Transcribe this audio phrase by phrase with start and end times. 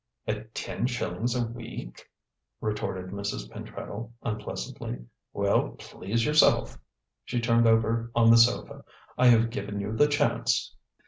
[0.25, 2.09] "At ten shillings a week!"
[2.59, 3.51] retorted Mrs.
[3.51, 5.05] Pentreddle, unpleasantly.
[5.31, 6.75] "Well, please yourself!"
[7.23, 8.83] she turned over on the sofa
[9.15, 10.75] "I have given you the chance."